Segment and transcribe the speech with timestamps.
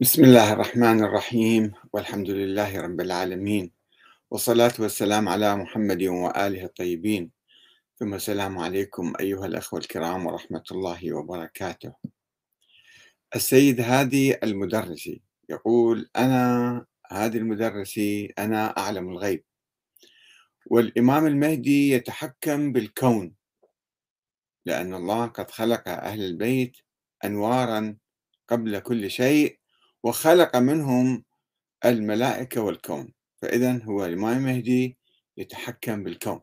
[0.00, 3.72] بسم الله الرحمن الرحيم والحمد لله رب العالمين
[4.30, 7.30] والصلاة والسلام على محمد وآله الطيبين.
[7.96, 11.92] ثم السلام عليكم أيها الأخوة الكرام ورحمة الله وبركاته.
[13.36, 19.44] السيد هادي المدرسي يقول أنا هادي المدرسي أنا أعلم الغيب.
[20.66, 23.34] والإمام المهدي يتحكم بالكون
[24.66, 26.76] لأن الله قد خلق أهل البيت
[27.24, 27.96] أنوارا
[28.48, 29.59] قبل كل شيء
[30.02, 31.24] وخلق منهم
[31.84, 33.12] الملائكة والكون.
[33.42, 34.98] فإذا هو الإمام المهدي
[35.36, 36.40] يتحكم بالكون.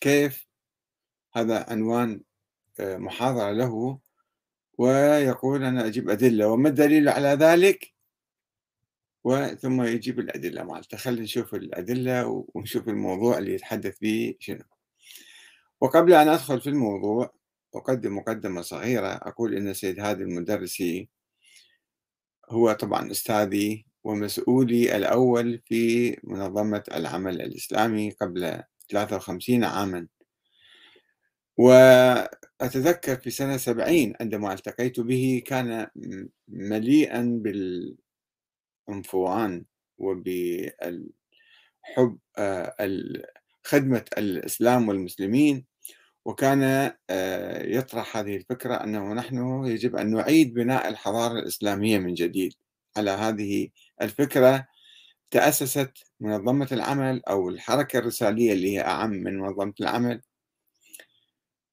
[0.00, 0.46] كيف؟
[1.36, 2.20] هذا عنوان
[2.80, 3.98] آه، محاضرة له
[4.78, 6.48] ويقول أنا أجيب أدلة.
[6.48, 7.94] وما الدليل على ذلك؟
[9.24, 10.96] وثم يجيب الأدلة مالته.
[10.96, 14.64] خلينا نشوف الأدلة ونشوف الموضوع اللي يتحدث به شنو.
[15.80, 17.34] وقبل أن أدخل في الموضوع
[17.74, 19.08] أقدم مقدمة صغيرة.
[19.08, 21.08] أقول إن السيد هادي المدرسي
[22.50, 30.06] هو طبعا أستاذي ومسؤولي الأول في منظمة العمل الإسلامي قبل 53 عاما.
[31.56, 35.86] وأتذكر في سنة 70 عندما التقيت به كان
[36.48, 37.42] مليئا
[38.88, 39.64] بالعنفوان
[39.98, 41.12] وبالحب
[42.38, 42.76] آه،
[43.64, 45.73] خدمة الإسلام والمسلمين.
[46.24, 52.54] وكان آه، يطرح هذه الفكرة أنه نحن يجب أن نعيد بناء الحضارة الإسلامية من جديد.
[52.96, 53.68] على هذه
[54.02, 54.66] الفكرة
[55.30, 60.20] تأسست منظمة العمل أو الحركة الرسالية اللي هي أعم من منظمة العمل.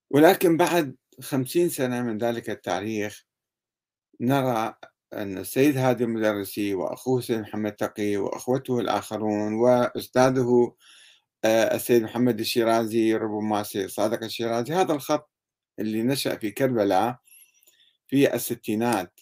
[0.09, 3.25] ولكن بعد خمسين سنة من ذلك التاريخ
[4.22, 4.75] نرى
[5.13, 10.75] أن السيد هادي المدرسي وأخوه سيد محمد تقي وأخوته الآخرون وأستاذه
[11.45, 14.73] السيد محمد الشيرازي ربما السيد صادق الشيرازي.
[14.73, 15.31] هذا الخط
[15.80, 17.20] اللي نشأ في كربلاء
[18.08, 19.20] في الستينات.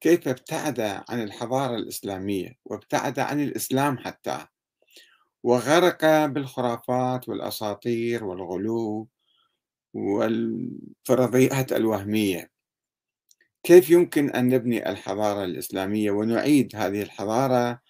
[0.00, 4.46] كيف ابتعد عن الحضارة الإسلامية؟ وابتعد عن الإسلام حتى.
[5.42, 9.08] وغرق بالخرافات والأساطير والغلو
[9.94, 12.50] والفرضيات الوهمية.
[13.62, 17.81] كيف يمكن أن نبني الحضارة الإسلامية ونعيد هذه الحضارة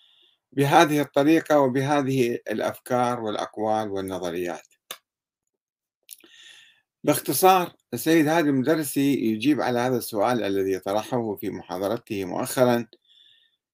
[0.53, 4.67] بهذه الطريقة وبهذه الأفكار والأقوال والنظريات.
[7.05, 12.87] باختصار السيد هادي المدرسي يجيب على هذا السؤال الذي طرحه في محاضرته مؤخرا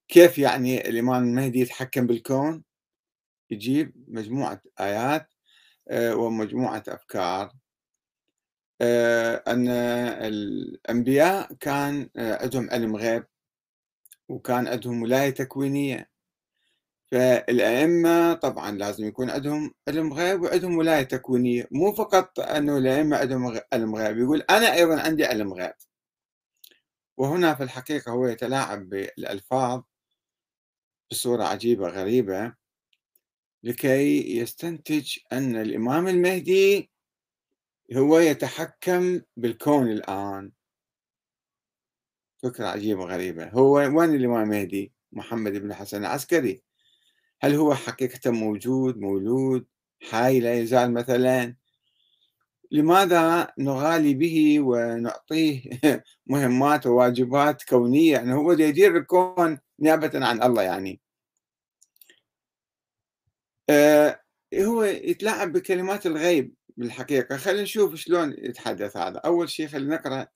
[0.09, 2.63] كيف يعني الإمام المهدي يتحكم بالكون؟
[3.51, 5.35] يجيب مجموعة آيات
[5.89, 7.53] آه، ومجموعة أفكار.
[8.81, 13.25] آه، أن الأنبياء كان آه، عندهم علم غيب
[14.29, 16.11] وكان عندهم ولاية تكوينية.
[17.13, 23.61] فالأئمة طبعا لازم يكون عندهم علم غيب وعندهم ولاية تكوينية مو فقط أنه الأئمة عندهم
[23.73, 25.73] علم غيب يقول أنا أيضا عندي علم غيب.
[27.17, 29.83] وهنا في الحقيقة هو يتلاعب بالألفاظ
[31.11, 32.55] بصورة عجيبة غريبة
[33.63, 36.91] لكي يستنتج أن الإمام المهدي
[37.97, 40.53] هو يتحكم بالكون الآن.
[42.43, 43.49] فكرة عجيبة غريبة.
[43.49, 46.68] هو وين الإمام المهدي؟ محمد بن حسن العسكري.
[47.41, 49.67] هل هو حقيقة موجود مولود
[50.11, 51.55] حي لا يزال مثلا؟
[52.71, 55.63] لماذا نغالي به ونعطيه
[56.27, 61.01] مهمات وواجبات كونية؟ يعني هو يدير الكون نيابة عن الله يعني.
[63.71, 64.21] آه
[64.55, 67.37] هو يتلاعب بكلمات الغيب بالحقيقة.
[67.37, 69.19] خلينا نشوف شلون يتحدث هذا.
[69.19, 70.27] أول شيء خلينا نقرأ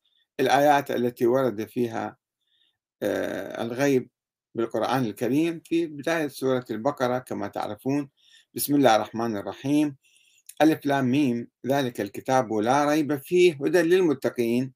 [0.41, 2.17] الآيات التي ورد فيها
[3.03, 4.11] آه الغيب.
[4.55, 8.11] بالقرآن الكريم في بداية سورة البقرة كما تعرفون.
[8.55, 9.97] بسم الله الرحمن الرحيم.
[10.63, 11.49] ألف لام ميم.
[11.67, 14.73] ذلك الكتاب لا ريب فيه هدى للمتقين.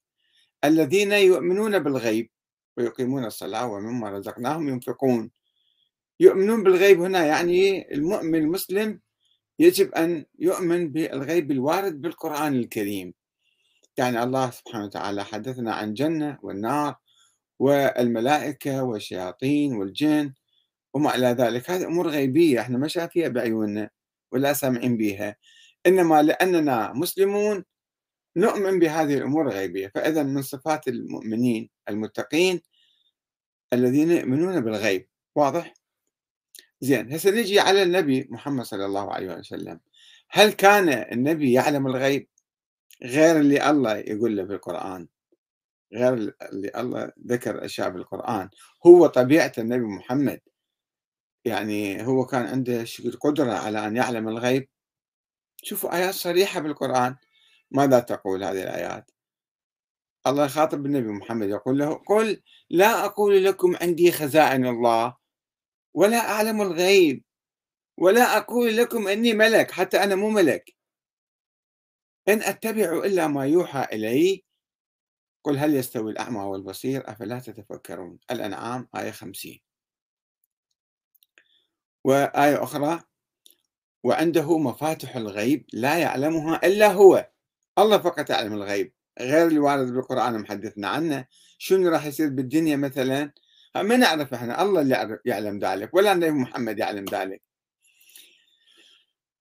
[0.64, 2.30] الذين يؤمنون بالغيب
[2.76, 5.30] ويقيمون الصلاة ومما رزقناهم ينفقون.
[6.20, 9.00] يؤمنون بالغيب هنا يعني المؤمن المسلم
[9.58, 13.14] يجب أن يؤمن بالغيب الوارد بالقرآن الكريم.
[13.96, 16.96] يعني الله سبحانه وتعالى حدثنا عن جنة والنار
[17.58, 20.32] والملائكة والشياطين والجن
[20.94, 21.70] وما إلى ذلك.
[21.70, 23.90] هذه أمور غيبية إحنا ما شايفيها بعيوننا
[24.32, 25.36] ولا سامعين بها
[25.86, 27.64] إنما لأننا مسلمون
[28.36, 29.92] نؤمن بهذه الأمور الغيبية.
[29.94, 32.60] فإذا من صفات المؤمنين المتقين
[33.72, 35.08] الذين يؤمنون بالغيب.
[35.34, 35.74] واضح؟
[36.80, 39.80] زين هسه نجي على النبي محمد صلى الله عليه وسلم.
[40.30, 42.28] هل كان النبي يعلم الغيب
[43.02, 45.08] غير اللي الله يقول له في القرآن
[45.94, 46.12] غير
[46.42, 48.50] اللي الله ذكر أشياء بالقرآن.
[48.86, 50.40] هو طبيعة النبي محمد.
[51.44, 52.84] يعني هو كان عنده
[53.20, 54.68] قدرة على أن يعلم الغيب.
[55.62, 57.16] شوفوا آيات صريحة بالقرآن.
[57.70, 59.10] ماذا تقول هذه الآيات؟
[60.26, 65.16] الله يخاطب النبي محمد يقول له قل لا أقول لكم عندي خزائن الله
[65.94, 67.24] ولا أعلم الغيب
[67.98, 70.76] ولا أقول لكم إني ملك حتى أنا مو ملك.
[72.28, 74.44] إن أتبع إلا ما يوحى إلي
[75.46, 78.18] قل هل يستوي الأعمى والبصير؟ أفلا تتفكرون.
[78.30, 79.60] الأنعام آية 50
[82.04, 83.00] وآية أخرى
[84.04, 87.30] وعنده مفاتح الغيب لا يعلمها إلا هو.
[87.78, 88.92] الله فقط يعلم الغيب.
[89.20, 91.26] غير الوارد بالقرآن محدثنا عنه.
[91.58, 93.32] شنو راح يصير بالدنيا مثلا؟
[93.76, 94.62] ما نعرف إحنا.
[94.62, 97.42] الله اللي يعلم ذلك ولا النبي محمد يعلم ذلك.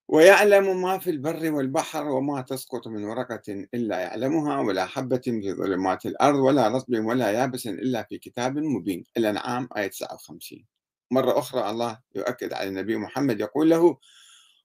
[0.08, 3.42] ويعلم ما في البر والبحر وما تسقط من ورقة
[3.74, 9.04] إلا يعلمها ولا حبة في ظلمات الأرض ولا رطب ولا يابس إلا في كتاب مبين.
[9.16, 10.66] الأنعام آية 59
[11.10, 13.98] مرة أخرى الله يؤكد على النبي محمد يقول له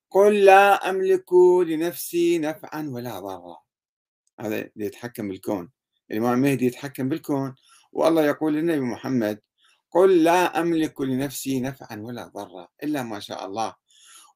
[0.09, 1.33] قل لا أملك
[1.67, 3.57] لنفسي نفعا ولا ضرا.
[4.39, 5.71] هذا يتحكم بالكون.
[6.11, 7.55] الإمام المهدي يتحكم بالكون.
[7.91, 9.39] والله يقول للنبي محمد
[9.91, 13.75] قل لا أملك لنفسي نفعا ولا ضرا إلا ما شاء الله.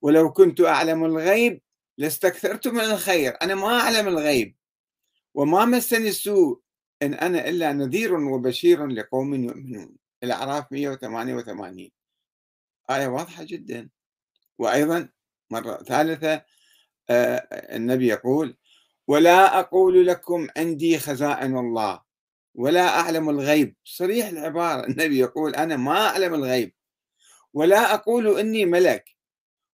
[0.01, 1.61] ولو كنت أعلم الغيب
[1.97, 3.37] لاستكثرت من الخير.
[3.41, 4.55] أنا ما أعلم الغيب.
[5.33, 6.61] وما مسني السوء
[7.01, 9.95] إن أنا إلا نذير وبشير لقوم يؤمنون.
[10.23, 11.91] الأعراف 188
[12.89, 13.89] آية واضحة جدا.
[14.57, 15.09] وأيضا
[15.51, 16.41] مرة ثالثة
[17.09, 17.35] آه،
[17.75, 18.57] النبي يقول
[19.07, 22.01] ولا أقول لكم عندي خزائن الله.
[22.55, 23.75] ولا أعلم الغيب.
[23.83, 24.85] صريح العبارة.
[24.85, 26.73] النبي يقول أنا ما أعلم الغيب.
[27.53, 29.14] ولا أقول إني ملك.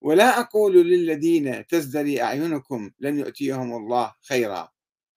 [0.00, 4.68] ولا أقول للذين تزدري أعينكم لن يؤتيهم الله خيرا.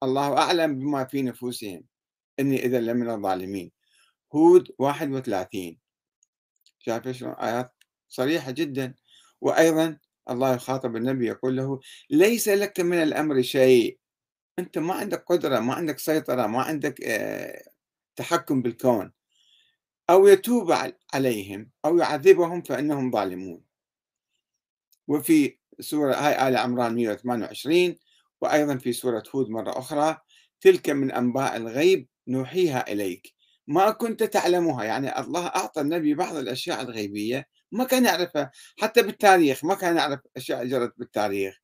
[0.04, 1.84] الله أعلم بما في نفوسهم.
[2.40, 3.72] إني إذا لمن الظالمين.
[4.34, 5.78] هود 31
[6.80, 7.74] شايف شلون؟ آيات
[8.10, 8.96] صريحة جدا.
[9.42, 9.98] وأيضا
[10.30, 11.80] الله يخاطب النبي يقول له
[12.10, 14.00] ليس لك من الأمر شيء.
[14.60, 17.64] أنت ما عندك قدرة ما عندك سيطرة ما عندك آه،
[18.16, 19.12] تحكم بالكون.
[20.10, 20.72] أو يتوب
[21.14, 23.71] عليهم أو يعذبهم فإنهم ظالمون.
[25.08, 27.96] وفي سورة هاي آل عمران 128
[28.42, 30.18] وأيضا في سورة هود مرة أخرى
[30.62, 33.34] تلك من أنباء الغيب نوحيها إليك.
[33.68, 39.66] ما كنت تعلمها يعني الله أعطى النبي بعض الأشياء الغيبية ما كان يعرفها حتى بالتاريخ
[39.66, 41.62] ما كان يعرف أشياء جرت بالتاريخ.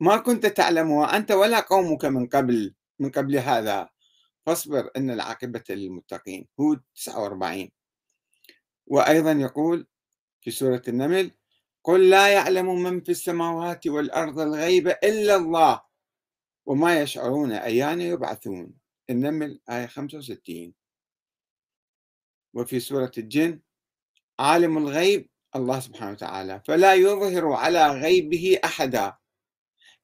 [0.00, 3.88] ما كنت تعلمها أنت ولا قومك من قبل من قبل هذا.
[4.46, 6.48] فاصبر إن العاقبة للمتقين.
[6.60, 7.70] هود 49
[8.86, 9.86] وأيضا يقول
[10.40, 11.30] في سورة النمل
[11.84, 15.82] قل لا يعلم من في السماوات والأرض الغيب إلا الله
[16.66, 18.74] وما يشعرون أيان يبعثون.
[19.10, 20.74] النمل آية 65
[22.54, 23.60] وفي سورة الجن
[24.38, 29.16] عالم الغيب الله سبحانه وتعالى فلا يظهر على غيبه أحدا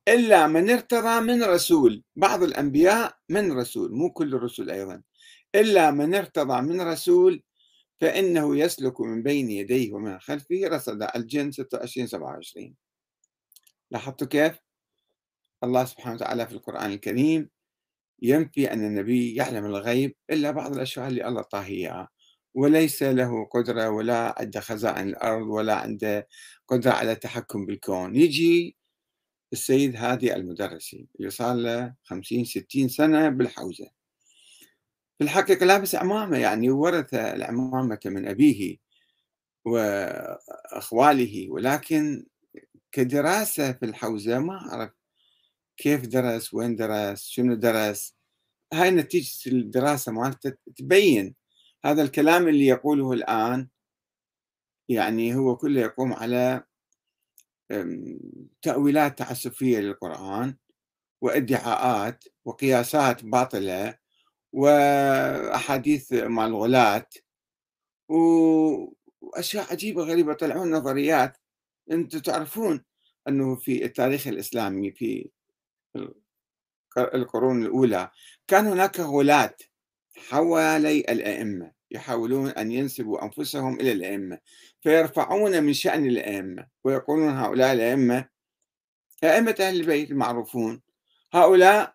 [0.08, 2.04] إلا من ارتضى من رسول.
[2.16, 5.02] بعض الأنبياء من رسول مو كل الرسل أيضا
[5.54, 7.42] إلا من ارتضى من رسول
[8.00, 12.74] فإنه يسلك من بين يديه ومن خلفه رصد الجن 26 27
[13.90, 14.58] لاحظتوا كيف؟
[15.64, 17.50] الله سبحانه وتعالى في القرآن الكريم
[18.22, 22.08] ينفي أن النبي يعلم الغيب إلا بعض الأشياء اللي الله طاه إياها
[22.54, 26.28] وليس له قدرة ولا عنده خزائن الأرض ولا عنده
[26.68, 28.16] قدرة على التحكم بالكون.
[28.16, 28.76] يجي
[29.52, 33.90] السيد هادي المدرسي اللي صار له 50 60 سنة بالحوزة.
[35.20, 38.76] في الحقيقة لابس عمامة يعني ورث العمامة من أبيه
[39.64, 42.26] وأخواله ولكن
[42.92, 44.90] كدراسة في الحوزة ما أعرف
[45.76, 48.16] كيف درس وين درس شنو درس.
[48.72, 51.34] هاي نتيجة الدراسة مالته تبين
[51.84, 53.68] هذا الكلام اللي يقوله الآن.
[54.88, 56.64] يعني هو كله يقوم على
[58.62, 60.56] تأويلات تعسفية للقرآن
[61.22, 63.99] وإدعاءات وقياسات باطلة
[64.52, 67.06] وأحاديث مع الغلاة
[68.08, 71.36] وأشياء عجيبة غريبة طلعون نظريات
[71.90, 72.84] أنتم تعرفون
[73.28, 75.30] أنه في التاريخ الإسلامي في
[76.98, 78.10] القرون الأولى
[78.48, 79.56] كان هناك غلاة
[80.16, 84.38] حوالي الأئمة يحاولون أن ينسبوا أنفسهم إلى الأئمة
[84.80, 88.28] فيرفعون من شأن الأئمة ويقولون هؤلاء الأئمة
[89.24, 90.82] أئمة أهل البيت المعروفون
[91.32, 91.94] هؤلاء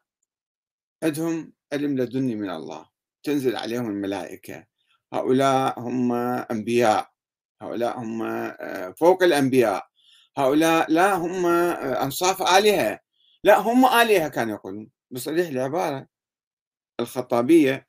[1.04, 2.86] عندهم علم لدني من الله
[3.24, 4.66] تنزل عليهم الملائكة.
[5.14, 6.12] هؤلاء هم
[6.52, 7.10] أنبياء.
[7.62, 9.88] هؤلاء هم آه، فوق الأنبياء.
[10.38, 13.00] هؤلاء لا هم آه، أنصاف آلهة.
[13.44, 16.08] لا هم آلهة كانوا يقولون بصريح العبارة
[17.00, 17.88] الخطابية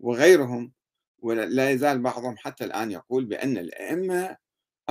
[0.00, 0.72] وغيرهم
[1.18, 4.36] ولا يزال بعضهم حتى الآن يقول بأن الأئمة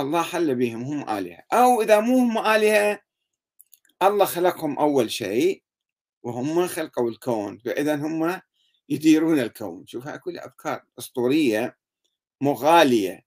[0.00, 1.42] الله حل بهم هم آلهة.
[1.52, 3.00] أو إذا مو هم آلهة
[4.02, 5.62] الله خلقهم أول شيء.
[6.28, 8.40] وهم خلقوا الكون فإذا هم
[8.88, 9.86] يديرون الكون.
[9.86, 11.78] شوف كلها أفكار أسطورية
[12.40, 13.26] مغالية.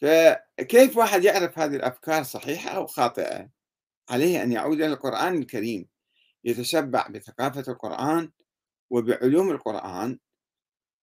[0.00, 3.50] فكيف واحد يعرف هذه الأفكار صحيحة أو خاطئة؟
[4.10, 5.88] عليه أن يعود إلى القرآن الكريم
[6.44, 8.32] يتشبع بثقافة القرآن
[8.90, 10.18] وبعلوم القرآن.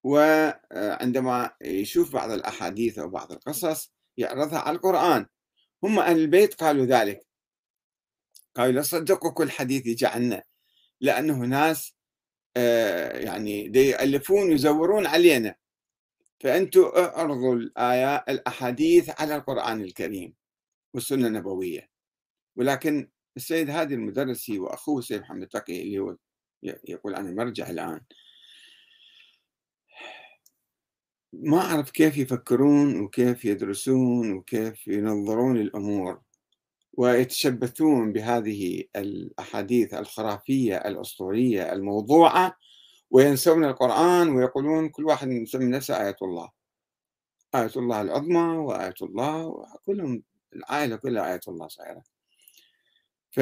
[0.04, 5.25] وعندما يشوف بعض الأحاديث أو بعض القصص يعرضها على القرآن.
[5.84, 7.28] هم أهل البيت قالوا ذلك.
[8.56, 10.08] قالوا لا تصدقوا كل حديث يجي
[11.01, 11.96] لأنه ناس
[12.58, 15.56] آه، يعني يألفون ويزورون علينا.
[16.39, 20.36] فأنتم اعرضوا الآيات الأحاديث على القرآن الكريم
[20.94, 21.89] والسنة النبوية.
[22.56, 26.18] ولكن السيد هادي المدرسي وأخوه السيد محمد تقي اللي هو
[26.63, 28.01] يقول أنا مرجع الآن
[31.34, 36.22] ما أعرف كيف يفكرون وكيف يدرسون وكيف ينظرون الأمور.
[37.00, 42.58] ويتشبثون بهذه الأحاديث الخرافية الأسطورية الموضوعة
[43.12, 46.50] وينسون القرآن ويقولون كل واحد يسمي نفسه آية الله.
[47.56, 50.24] آية الله العظمى وآية الله كلهم
[50.56, 52.03] العائلة كلها آية الله صايرة
[53.32, 53.39] ف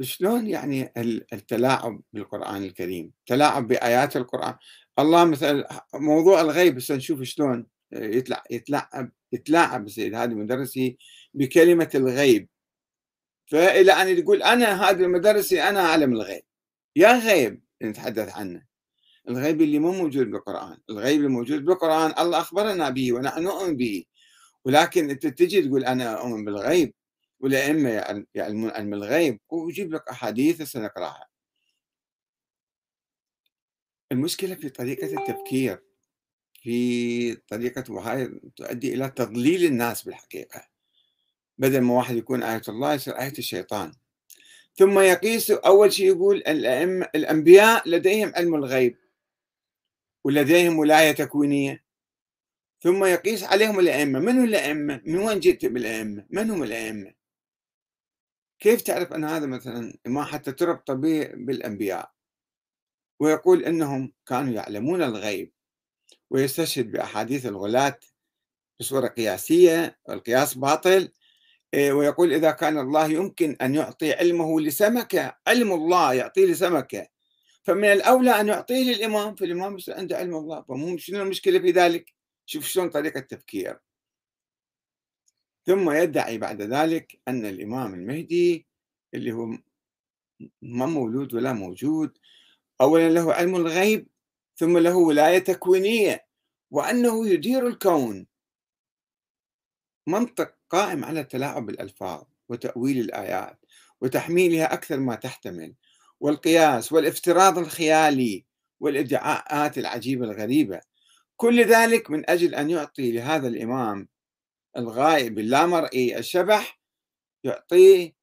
[0.00, 0.92] شلون يعني
[1.32, 4.54] التلاعب بالقرآن الكريم؟ تلاعب بآيات القرآن.
[4.98, 10.98] الله مثلا موضوع الغيب هسه نشوف شلون يطلع يتلاعب يتلاعب السيد هذا المدرسي
[11.34, 12.48] بكلمة الغيب.
[13.46, 16.42] فإلى أن يقول أنا هذا المدرسي أنا أعلم الغيب.
[16.96, 18.66] يا غيب نتحدث عنه.
[19.28, 20.78] الغيب اللي مو موجود بالقرآن.
[20.90, 24.04] الغيب الموجود بالقرآن الله أخبرنا به ونحن نؤمن به.
[24.64, 26.94] ولكن أنت تجي تقول أنا أؤمن بالغيب.
[27.40, 29.40] والأئمة يعلمون علم الغيب.
[29.48, 31.28] ويجيب لك أحاديث سنقرأها.
[34.12, 35.82] المشكلة في طريقة التفكير.
[36.62, 40.73] في طريقة وهاي تؤدي إلى تضليل الناس بالحقيقة.
[41.58, 43.92] بدل ما واحد يكون آية الله يصير آية الشيطان
[44.76, 48.96] ثم يقيس أول شيء يقول الأئمة الأنبياء لديهم علم الغيب
[50.24, 51.84] ولديهم ولاية تكوينية
[52.80, 57.14] ثم يقيس عليهم الأئمة من هم الأئمة؟ من وين جئت بالأئمة؟ من هم الأئمة؟
[58.58, 62.12] كيف تعرف أن هذا مثلا ما حتى تربط بالأنبياء
[63.20, 65.52] ويقول أنهم كانوا يعلمون الغيب
[66.30, 68.00] ويستشهد بأحاديث الغلاة
[68.80, 71.12] بصورة قياسية والقياس باطل
[71.74, 77.06] ويقول إذا كان الله يمكن أن يعطي علمه لسمكة علم الله يعطيه لسمكة
[77.64, 80.62] فمن الأولى أن يعطيه للإمام فالإمام عنده علم الله.
[80.62, 82.14] فمو شنو المشكلة في ذلك؟
[82.46, 83.78] شوف شلون طريقة التفكير.
[85.66, 88.66] ثم يدعي بعد ذلك أن الإمام المهدي
[89.14, 89.46] اللي هو
[90.62, 92.18] ما مولود ولا موجود
[92.80, 94.08] أولا له علم الغيب
[94.56, 96.26] ثم له ولاية تكوينية
[96.70, 98.26] وأنه يدير الكون.
[100.06, 103.58] منطق قائم على تلاعب الألفاظ وتأويل الآيات
[104.00, 105.74] وتحميلها أكثر ما تحتمل
[106.20, 108.44] والقياس والافتراض الخيالي
[108.80, 110.80] والإدعاءات العجيبة الغريبة.
[111.36, 114.08] كل ذلك من أجل أن يعطي لهذا الإمام
[114.76, 116.80] الغائب اللامرئي الشبح
[117.44, 118.14] يعطيه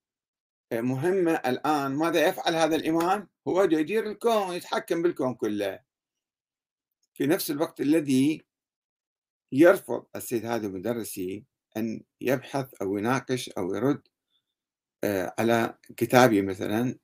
[0.74, 1.92] مهمة الآن.
[1.92, 5.80] ماذا يفعل هذا الإمام؟ هو يدير الكون يتحكم بالكون كله.
[7.14, 8.46] في نفس الوقت الذي
[9.52, 11.46] يرفض السيد هذا المدرسي
[11.78, 14.01] أن يبحث أو يناقش أو يرد
[15.04, 16.96] آه، على كتابي مثلا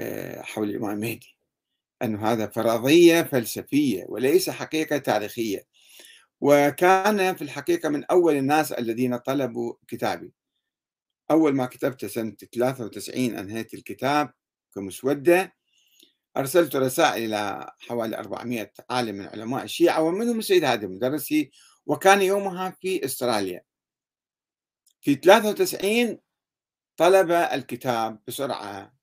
[0.00, 1.36] آه، حول الإمام المهدي
[2.02, 5.66] أن هذا فرضية فلسفية وليس حقيقة تاريخية.
[6.40, 10.32] وكان في الحقيقة من أول الناس الذين طلبوا كتابي.
[11.30, 14.32] أول ما كتبت سنة 93 أنهيت الكتاب
[14.74, 15.54] كمسودة.
[16.36, 21.50] أرسلت رسائل إلى حوالي 400 عالم من علماء الشيعة ومنهم السيد هادي المدرسي.
[21.86, 23.62] وكان يومها في أستراليا.
[25.04, 26.18] في 93
[26.96, 28.94] طلب الكتاب بسرعة.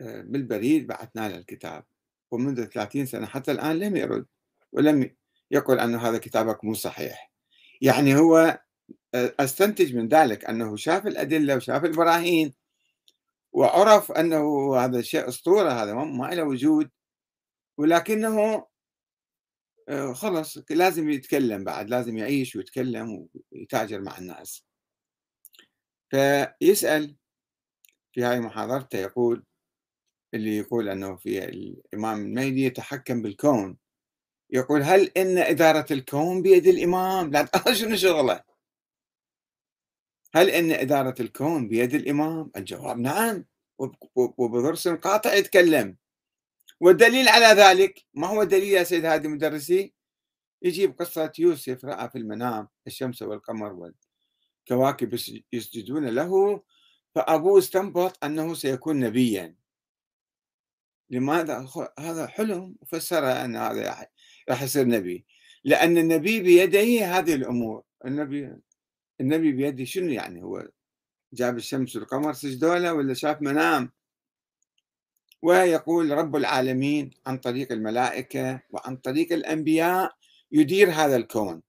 [0.00, 1.84] آه، بالبريد بعثنا له الكتاب
[2.30, 4.26] ومنذ 30 سنة حتى الآن لم يرد
[4.72, 5.16] ولم
[5.50, 7.32] يقول أن هذا كتابك مو صحيح.
[7.80, 8.60] يعني هو
[9.14, 12.54] آه، أستنتج من ذلك أنه شاف الأدلة وشاف البراهين
[13.52, 16.90] وعرف أنه هذا شيء أسطورة هذا ما له وجود
[17.78, 18.66] ولكنه
[20.14, 24.64] خلص لازم يتكلم بعد لازم يعيش ويتكلم ويتاجر مع الناس.
[26.10, 27.16] فيسأل
[28.12, 29.44] في هاي محاضرته يقول
[30.34, 33.78] اللي يقول أنه في الإمام المهدي يتحكم بالكون.
[34.50, 37.48] يقول هل إن إدارة الكون بيد الإمام؟ لا
[37.80, 38.42] شنو شغله؟
[40.34, 43.44] هل إن إدارة الكون بيد الإمام؟ الجواب نعم.
[44.16, 45.96] وبضرس قاطع يتكلم.
[46.80, 49.94] والدليل على ذلك ما هو دليل يا سيد هادي المدرسي؟
[50.62, 53.92] يجيب قصة يوسف رأى في المنام الشمس والقمر
[54.70, 55.18] والكواكب
[55.52, 56.62] يسجدون له
[57.14, 59.56] فأبوه استنبط أنه سيكون نبيا.
[61.10, 61.68] لماذا؟
[61.98, 64.06] هذا حلم وفسرها أن هذا
[64.50, 65.26] راح يصير نبي.
[65.64, 67.82] لأن النبي بيده هذه الأمور.
[68.04, 68.56] النبي
[69.20, 70.68] النبي بيده شنو يعني؟ هو
[71.32, 73.92] جاب الشمس والقمر سجدوا له ولا شاف منام؟
[75.42, 80.14] ويقول رب العالمين عن طريق الملائكة وعن طريق الأنبياء
[80.52, 81.62] يدير هذا الكون.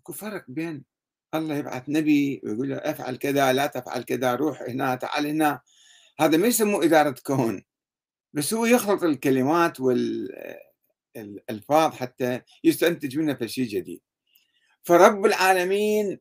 [0.00, 0.84] أكو فرق بين
[1.34, 5.60] الله يبعث نبي ويقول له أفعل كذا لا تفعل كذا روح هنا تعال هنا.
[6.20, 7.64] هذا ما يسموه إدارة كون
[8.32, 9.80] بس هو يخلط الكلمات
[11.16, 14.00] والألفاظ حتى يستنتج منها شيء جديد.
[14.82, 16.20] فرب العالمين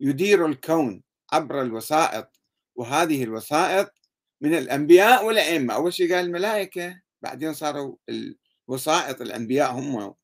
[0.00, 1.02] يدير الكون
[1.32, 2.40] عبر الوسائط
[2.74, 3.92] وهذه الوسائط
[4.44, 5.74] من الأنبياء والأئمة.
[5.74, 7.96] أول شيء قال الملائكة بعدين صاروا
[8.68, 10.14] الوسائط الأنبياء هم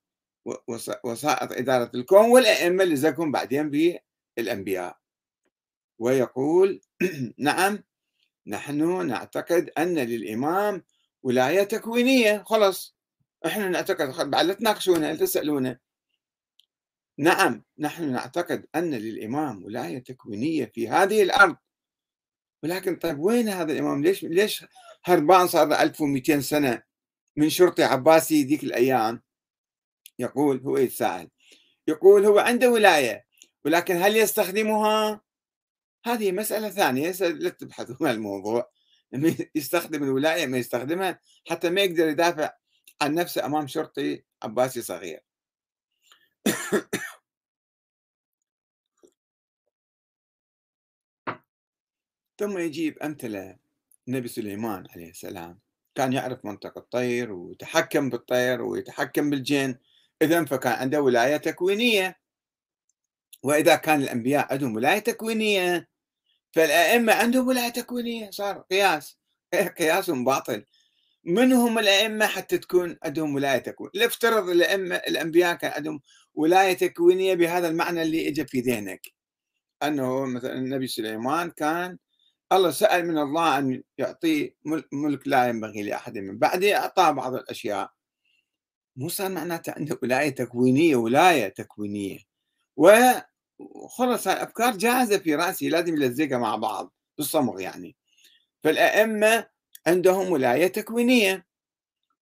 [1.05, 3.71] وسائط إدارة الكون والأئمة اللي زكهم بعدين
[4.37, 4.99] بالأنبياء
[5.99, 6.81] ويقول
[7.39, 7.79] نعم
[8.47, 10.85] نحن نعتقد أن للإمام
[11.23, 12.43] ولاية تكوينية.
[12.47, 12.97] خلص
[13.47, 15.79] إحنا نعتقد بعد لا تناقشونا تسألونا.
[17.19, 21.57] نعم نحن نعتقد أن للإمام ولاية تكوينية في هذه الأرض.
[22.63, 24.65] ولكن طيب وين هذا الإمام ليش ليش
[25.05, 26.83] هربان صار له 1200 سنة
[27.37, 29.23] من شرطي عباسي ذيك الأيام؟
[30.19, 31.29] يقول هو يتساءل.
[31.89, 33.25] يقول هو عنده ولاية
[33.65, 35.21] ولكن هل يستخدمها؟
[36.07, 38.71] هذه مسألة ثانية لا تبحثوا عن الموضوع.
[39.55, 42.53] يستخدم الولاية ما يستخدمها حتى ما يقدر يدافع
[43.03, 45.21] عن نفسه أمام شرطي عباسي صغير.
[52.41, 53.57] ثم يجيب أمثلة
[54.09, 55.61] النبي سليمان عليه السلام.
[55.95, 59.75] كان يعرف منطق الطير ويتحكم بالطير ويتحكم بالجن.
[60.23, 62.21] إذا فكان عنده ولاية تكوينية.
[63.43, 65.89] وإذا كان الأنبياء عندهم ولاية تكوينية
[66.53, 68.31] فالأئمة عندهم ولاية تكوينية.
[68.31, 69.19] صار قياس.
[69.79, 70.65] قياس باطل.
[71.25, 76.01] من هم الأئمة حتى تكون عندهم ولاية تكوين لفترض الأئمة الأنبياء كان عندهم
[76.35, 79.01] ولاية تكوينية بهذا المعنى اللي اجى في ذهنك.
[79.83, 81.99] أنه مثلا النبي سليمان كان
[82.53, 84.57] الله سأل من الله أن يعطيه
[84.93, 87.91] ملك لا ينبغي لأحد من بعده أعطاه بعض الأشياء.
[88.97, 92.19] مو صار معناته عنده ولاية تكوينية ولاية تكوينية.
[93.59, 97.97] وخلص أفكار جاهزة في رأسي لازم يلزقها مع بعض بالصمغ يعني.
[98.65, 99.47] فالأئمة
[99.87, 101.47] عندهم ولاية تكوينية.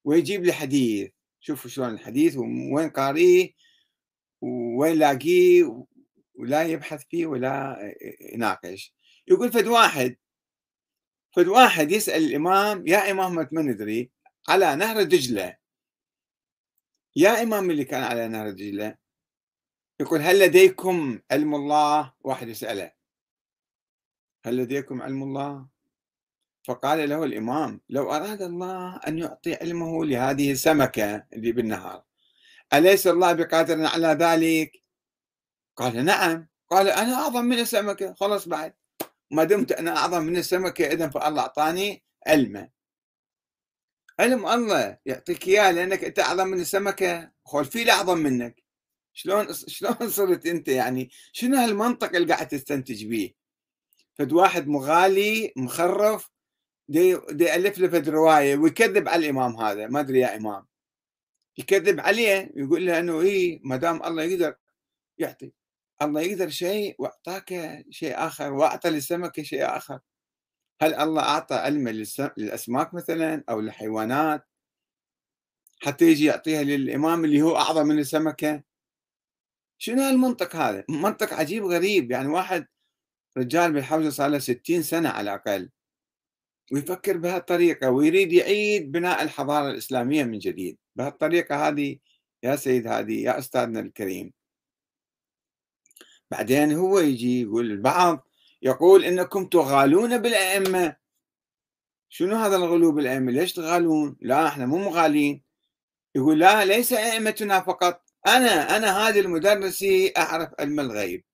[0.04, 1.10] ويجيب لي حديث.
[1.40, 2.36] شوفوا شلون الحديث
[2.72, 3.50] وين قاريه
[4.76, 5.86] وين لاقيه
[6.34, 7.78] ولا يبحث فيه ولا
[8.32, 8.94] يناقش.
[9.30, 10.16] يقول فد واحد
[11.36, 14.10] فد واحد يسأل الإمام يا إمام ما ندري
[14.48, 15.56] على نهر دجلة.
[17.16, 18.96] يا إمام اللي كان على نهر دجلة؟
[20.00, 22.92] يقول هل لديكم علم الله؟ واحد يسأله.
[24.44, 25.66] هل لديكم علم الله؟
[26.64, 32.04] فقال له الإمام لو أراد الله أن يعطي علمه لهذه السمكة اللي بالنهار
[32.72, 34.82] أليس الله بقادر على ذلك؟
[35.76, 36.48] قال نعم.
[36.70, 38.14] قال أنا أعظم من السمكة.
[38.14, 38.77] خلص بعد.
[39.30, 42.70] ما دمت أنا أعظم من السمكة إذا فالله أعطاني علمه
[44.20, 48.62] علم الله يعطيك إياه لأنك أنت أعظم من السمكة؟ خول في أعظم منك.
[49.12, 53.30] شلون شلون صرت أنت يعني؟ شنو هالمنطق اللي قاعد تستنتج به
[54.14, 56.30] فد واحد مغالي مخرف
[56.88, 59.86] دي, دي ألف له فد رواية ويكذب على الإمام هذا.
[59.86, 60.66] ما أدري يا إمام.
[61.58, 64.54] يكذب عليه يقول له أنه إيه ما دام الله يقدر
[65.18, 65.52] يعطي.
[66.02, 70.00] الله يقدر شيء وأعطاك شيء آخر وأعطى للسمكه شيء آخر.
[70.82, 71.88] هل الله أعطى علم
[72.36, 74.48] للأسماك مثلا أو للحيوانات؟
[75.82, 78.62] حتى يجي يعطيها للإمام اللي هو أعظم من السمكة؟
[79.78, 82.66] شنو هالمنطق هذا؟ منطق عجيب غريب يعني واحد
[83.38, 85.70] رجال بالحوزة صار له 60 سنة على الأقل
[86.72, 90.78] ويفكر بهالطريقة ويريد يعيد بناء الحضارة الإسلامية من جديد.
[90.96, 91.98] بهالطريقة هذه
[92.42, 94.32] يا سيد هذه يا أستاذنا الكريم.
[96.30, 98.28] بعدين هو يجي يقول البعض
[98.62, 100.96] يقول إنكم تغالون بالأئمة.
[102.08, 105.42] شنو هذا الغلو بالأئمة؟ ليش تغالون؟ لا إحنا مو مغالين.
[106.14, 108.02] يقول لا ليس أئمتنا فقط.
[108.26, 111.24] أنا أنا هذا المدرسي أعرف علم الغيب.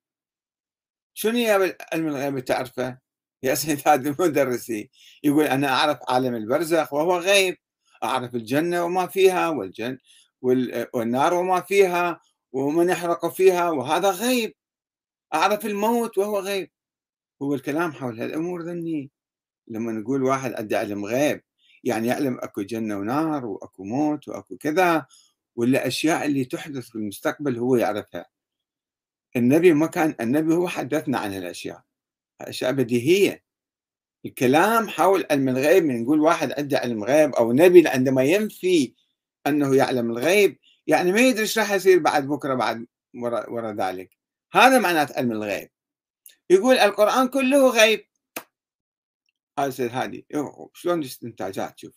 [1.14, 2.98] شنو يا علم الغيب تعرفه؟
[3.42, 4.90] يا سيد هذا المدرسي
[5.22, 7.56] يقول أنا أعرف عالم البرزخ وهو غيب.
[8.04, 9.98] أعرف الجنة وما فيها والجن
[10.94, 12.20] والنار وما فيها
[12.52, 14.54] ومن يحرق فيها وهذا غيب.
[15.34, 16.70] أعرف الموت وهو غيب
[17.42, 19.10] هو الكلام حول هالأمور ذني.
[19.68, 21.42] لما نقول واحد عنده علم غيب
[21.84, 25.06] يعني يعلم أكو جنة ونار وأكو موت وأكو كذا
[25.56, 28.26] ولا أشياء اللي تحدث في المستقبل هو يعرفها.
[29.36, 31.82] النبي ما كان النبي هو حدثنا عن هالأشياء.
[32.40, 33.44] أشياء بديهية.
[34.26, 38.94] الكلام حول علم الغيب من نقول واحد عنده علم غيب أو نبي عندما ينفي
[39.46, 42.86] أنه يعلم الغيب يعني ما يدري إيش راح يصير بعد بكرة بعد
[43.48, 44.23] وراء ذلك.
[44.54, 45.70] هذا معنات علم الغيب.
[46.50, 48.06] يقول القرآن كله غيب.
[49.58, 50.26] هذا سيد هادي
[50.74, 51.94] شلون استنتاجات شوف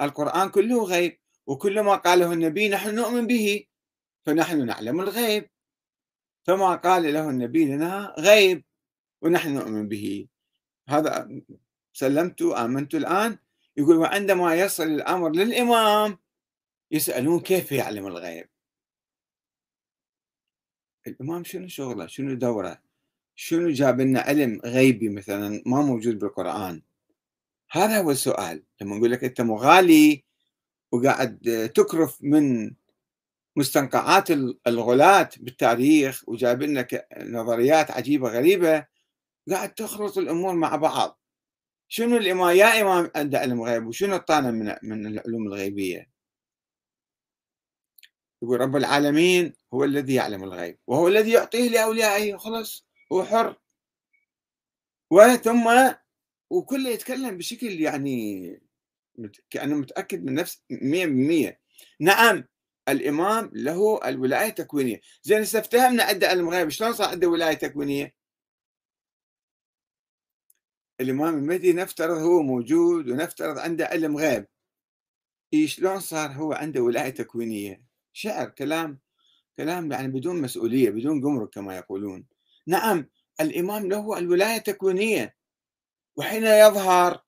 [0.00, 3.66] القرآن كله غيب وكل ما قاله النبي نحن نؤمن به.
[4.26, 5.50] فنحن نعلم الغيب.
[6.46, 8.64] فما قال له النبي لنا غيب
[9.22, 10.28] ونحن نؤمن به.
[10.88, 11.28] هذا
[11.92, 13.38] سلمت آمنت الآن.
[13.76, 16.18] يقول وعندما يصل الأمر للإمام
[16.90, 18.48] يسألون كيف يعلم الغيب؟
[21.06, 22.82] الإمام شنو شغله؟ شنو دوره؟
[23.34, 26.82] شنو جاب لنا علم غيبي مثلا ما موجود بالقرآن؟
[27.70, 28.62] هذا هو السؤال.
[28.80, 30.24] لما نقول لك أنت مغالي
[30.92, 32.74] وقاعد تكرف من
[33.56, 34.30] مستنقعات
[34.66, 36.86] الغلاة بالتاريخ وجايب لنا
[37.20, 38.86] نظريات عجيبة غريبة
[39.50, 41.20] قاعد تخلط الأمور مع بعض.
[41.88, 46.15] شنو الإمام يا إمام عنده علم غيب وشنو الطانة من من العلوم الغيبية؟
[48.46, 53.56] يقول رب العالمين هو الذي يعلم الغيب وهو الذي يعطيه لأوليائه خلص هو حر.
[55.10, 55.94] وثم
[56.50, 58.60] وكله يتكلم بشكل يعني
[59.50, 61.56] كأنه متأكد من نفس 100%
[62.00, 62.44] نعم
[62.88, 65.00] الإمام له الولاية التكوينية.
[65.22, 68.14] زين استفتهمنا عنده علم غيب شلون صار عنده ولاية تكوينية؟
[71.00, 74.46] الإمام المهدي نفترض هو موجود ونفترض عنده علم غيب.
[75.52, 77.85] إيه شلون صار هو عنده ولاية تكوينية؟
[78.16, 78.98] شعر كلام
[79.56, 82.26] كلام يعني بدون مسؤولية بدون جمرك كما يقولون.
[82.66, 83.08] نعم
[83.40, 85.36] الإمام له الولاية التكوينية.
[86.16, 87.22] وحين يظهر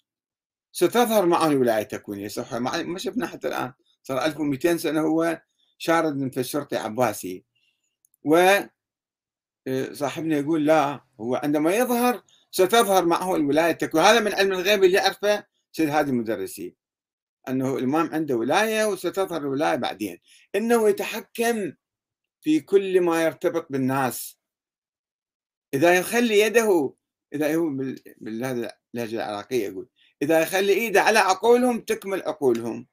[0.73, 2.29] ستظهر معه الولاية التكوينية.
[2.29, 3.73] صح ما شفنا حتى الآن.
[4.03, 5.43] صار 1200 سنة هو
[5.79, 7.45] شارد من الشرطي عباسي.
[8.25, 8.37] و
[9.67, 14.11] آه، صاحبنا يقول لا هو عندما يظهر ستظهر معه الولاية التكوينية.
[14.11, 16.78] هذا من علم الغيب اللي يعرفه سيد هادي المدرسي.
[17.49, 20.19] أنه الإمام عنده ولاية وستظهر الولاية بعدين.
[20.55, 21.73] إنه يتحكم
[22.41, 24.39] في كل ما يرتبط بالناس.
[25.75, 26.95] إذا يخلي يده
[27.35, 27.69] إذا هو
[28.17, 29.89] باللهجة العراقية يقول
[30.23, 32.87] إذا يخلي إيده على عقولهم تكمل عقولهم.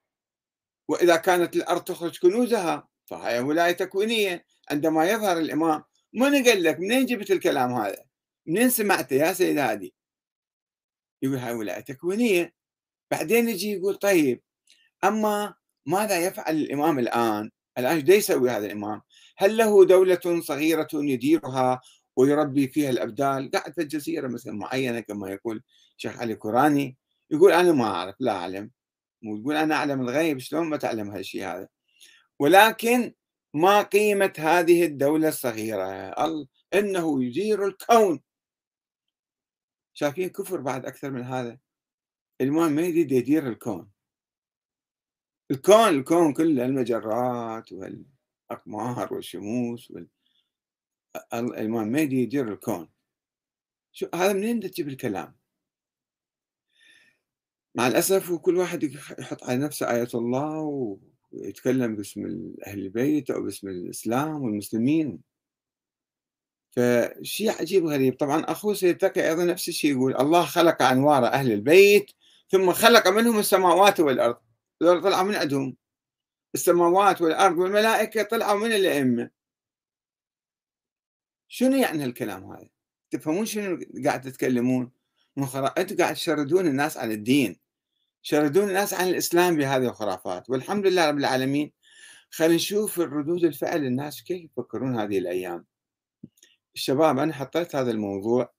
[0.87, 7.05] وإذا كانت الأرض تخرج كنوزها فهي ولاية تكوينية عندما يظهر الإمام من قال لك؟ منين
[7.05, 8.05] جبت الكلام هذا؟
[8.45, 9.95] منين سمعته يا سيد هادي
[11.21, 12.54] يقول هاي ولاية تكوينية
[13.15, 14.41] بعدين يجي يقول طيب
[15.03, 15.53] أما
[15.85, 19.01] ماذا يفعل الإمام الآن؟ الآن إيش يسوي هذا الإمام؟
[19.37, 21.81] هل له دولة صغيرة يديرها
[22.15, 25.63] ويربي فيها الأبدال قاعد في الجزيرة مثلا معينة كما يقول
[25.97, 26.97] شيخ علي كوراني
[27.31, 28.71] يقول أنا ما أعرف لا أعلم.
[29.25, 31.67] ويقول أنا أعلم الغيب شلون ما تعلم هالشيء هذا؟
[32.39, 33.13] ولكن
[33.53, 36.15] ما قيمة هذه الدولة الصغيرة؟
[36.73, 38.21] إنه يدير الكون.
[39.93, 41.64] شايفين كفر بعد أكثر من هذا؟
[42.41, 43.89] الإمام المهدي يدير الكون.
[45.51, 50.07] الكون الكون كله المجرات والأقمار والشموس وال...
[51.33, 52.89] الإمام المهدي يدير الكون.
[53.91, 55.35] شو هذا منين تجيب الكلام
[57.75, 60.59] مع الأسف وكل واحد يحط على نفسه آية الله
[61.31, 65.21] ويتكلم باسم أهل البيت أو باسم الإسلام والمسلمين.
[66.71, 71.51] فشيء عجيب غريب طبعا أخوه سيد تقي أيضا نفس الشيء يقول الله خلق أنوار أهل
[71.51, 72.11] البيت
[72.51, 74.37] ثم خلق منهم السماوات والأرض.
[74.79, 75.77] طلعوا من عندهم.
[76.55, 79.29] السماوات والأرض والملائكة طلعوا من الأئمة.
[81.47, 82.69] شنو يعني هالكلام هذا؟
[83.11, 84.91] تفهمون شنو قاعد تتكلمون؟
[85.77, 87.59] أنتم قاعد تشردون الناس عن الدين.
[88.21, 90.49] شردون الناس عن الإسلام بهذه الخرافات.
[90.49, 91.71] والحمد لله رب العالمين.
[92.29, 95.65] خلينا نشوف ردود الفعل الناس كيف يفكرون هذه الأيام.
[96.75, 98.53] الشباب أنا حطيت هذا الموضوع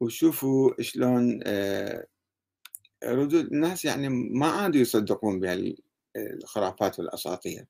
[0.00, 2.06] وشوفوا شلون آه،
[3.04, 7.66] ردود الناس يعني ما عادوا يصدقون بهالخرافات والأساطير.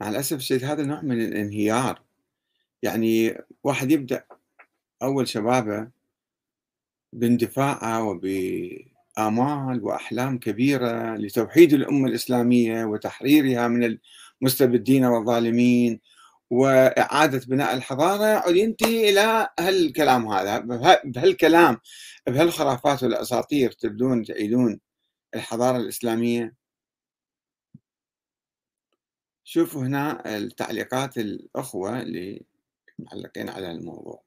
[0.00, 2.02] مع الأسف الشديد هذا نوع من الانهيار.
[2.82, 4.24] يعني واحد يبدأ
[5.02, 5.90] أول شبابه
[7.12, 13.98] باندفاعه وبآمال وأحلام كبيرة لتوحيد الأمة الإسلامية وتحريرها من
[14.42, 16.00] المستبدين والظالمين
[16.54, 20.58] وإعادة بناء الحضارة وينتهي إلى هالكلام هذا
[21.04, 21.78] بهالكلام
[22.26, 24.80] بهالخرافات والأساطير تبدون تعيدون
[25.34, 26.54] الحضارة الإسلامية؟
[29.44, 32.42] شوفوا هنا التعليقات الأخوة اللي
[32.98, 34.24] معلقين على الموضوع.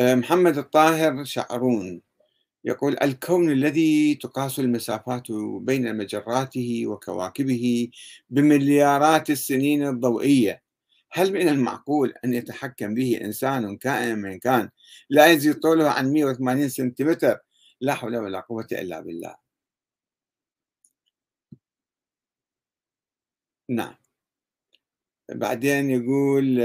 [0.00, 2.07] آه، محمد الطاهر شعرون.
[2.68, 7.90] يقول الكون الذي تقاس المسافات بين مجراته وكواكبه
[8.30, 10.62] بمليارات السنين الضوئية
[11.12, 14.70] هل من المعقول أن يتحكم به إنسان كائن من كان
[15.10, 17.38] لا يزيد طوله عن 180 سنتيمتر؟
[17.80, 19.36] لا حول ولا قوة إلا بالله.
[23.68, 23.94] نعم.
[25.28, 26.60] بعدين يقول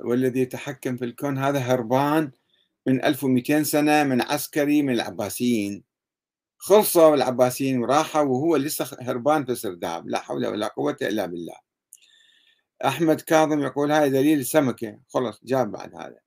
[0.00, 2.32] والذي يتحكم في الكون هذا هربان
[2.86, 5.84] من 1200 سنة من عسكري من العباسيين.
[6.58, 11.56] خلصوا العباسيين وراحوا وهو لسه هربان في سرداب لا حول ولا قوة إلا بالله.
[12.84, 16.18] أحمد كاظم يقول هاي دليل السمكة خلص جاب بعد هذا.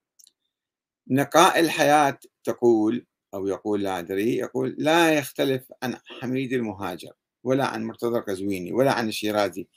[1.08, 7.12] نقاء الحياة تقول أو يقول لا أدري يقول لا يختلف عن حميد المهاجر
[7.44, 9.68] ولا عن مرتضى القزويني ولا عن الشيرازي.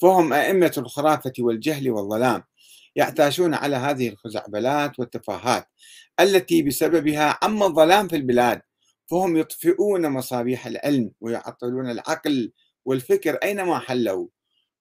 [0.00, 2.42] فهم أئمة الخرافة والجهل والظلام.
[2.98, 5.68] يعتاشون على هذه الخزعبلات والتفاهات
[6.20, 8.62] التي بسببها عم الظلام في البلاد
[9.10, 12.52] فهم يطفئون مصابيح العلم ويعطلون العقل
[12.84, 14.28] والفكر أينما حلوا.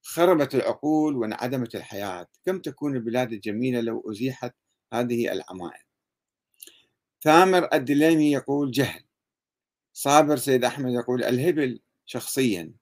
[0.01, 2.27] خربت العقول وانعدمت الحياة.
[2.45, 4.55] كم تكون البلاد الجميلة لو أزيحت
[4.93, 5.83] هذه العمائم؟
[7.23, 9.03] ثامر الدليمي يقول جهل.
[9.93, 12.73] صابر سيد أحمد يقول الهبل شخصيا.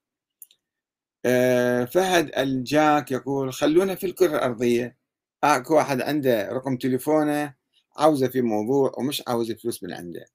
[1.26, 5.05] آه، فهد الجاك يقول خلونا في الكرة الأرضية.
[5.46, 7.54] اكو واحد عنده رقم تليفونه
[7.98, 10.26] عاوزة في موضوع ومش عاوز فلوس من عنده.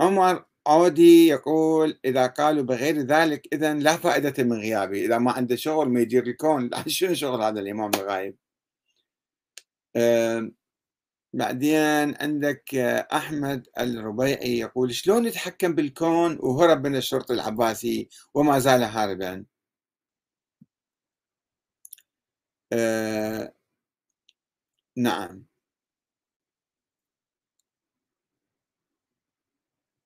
[0.00, 5.56] عمر عودي يقول إذا قالوا بغير ذلك إذا لا فائدة من غيابه إذا ما عنده
[5.56, 6.70] شغل ما يدير الكون.
[6.86, 8.36] شنو شغل هذا الإمام الغايب؟
[11.32, 12.74] بعدين عندك
[13.12, 19.44] أحمد الربيعي يقول شلون يتحكم بالكون وهرب من الشرطي العباسي وما زال هاربا؟
[22.72, 23.57] أه
[24.98, 25.46] نعم.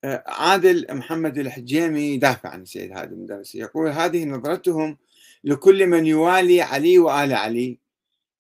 [0.05, 4.99] آه، عادل محمد الحجيمي يدافع عن السيد هادي المدرسي يقول هذه نظرتهم
[5.45, 7.79] لكل من يوالي علي وآل علي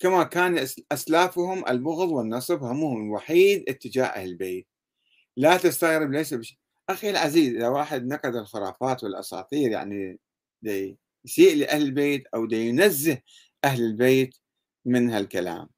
[0.00, 4.68] كما كان أسلافهم البغض والنصب همهم الوحيد اتجاه أهل البيت.
[5.38, 6.58] لا تستغرب ليس بش...
[6.90, 10.20] أخي العزيز إذا واحد نقد الخرافات والأساطير يعني
[10.62, 13.18] دي يسيء لأهل البيت أو دي ينزه
[13.64, 14.36] أهل البيت
[14.86, 15.71] من هالكلام.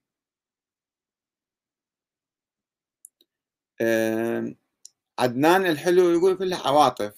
[5.19, 7.13] عدنان الحلو يقول كلها عواطف.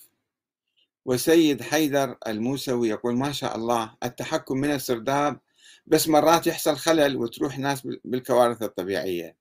[1.05, 5.41] وسيد حيدر الموسوي يقول ما شاء الله التحكم من السرداب
[5.87, 9.37] بس مرات يحصل خلل وتروح ناس بالكوارث الطبيعية.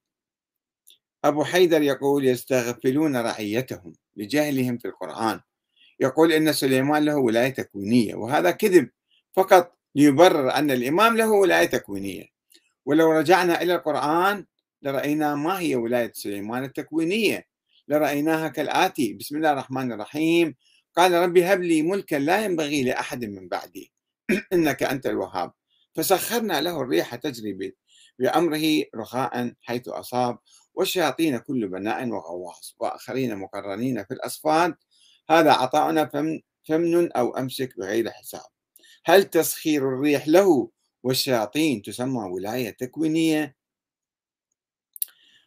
[1.24, 5.42] أبو حيدر يقول يستغفلون رعيتهم لجهلهم في القرآن.
[6.00, 8.90] يقول إن سليمان له ولاية تكوينية وهذا كذب
[9.34, 12.26] فقط ليبرر أن الإمام له ولاية تكوينية
[12.86, 14.46] ولو رجعنا إلى القرآن
[14.86, 17.48] لرأينا ما هي ولاية سليمان التكوينية.
[17.88, 20.56] لرأيناها كالآتي بسم الله الرحمن الرحيم.
[20.98, 23.92] قال ربي هب لي ملكا لا ينبغي لأحد من بعدي.
[24.54, 25.52] إنك أنت الوهاب.
[25.96, 27.74] فسخرنا له الريح تجري
[28.20, 30.38] بأمره رخاء حيث أصاب.
[30.74, 32.76] والشياطين كل بناء وغواص.
[32.80, 34.76] وآخرين مقرنين في الأصفاد.
[35.30, 36.06] هذا عطاؤنا
[36.70, 38.46] فمن, أو أمسك بغير حساب.
[39.06, 40.70] هل تسخير الريح له؟
[41.04, 43.56] والشياطين تسمى ولاية تكوينية.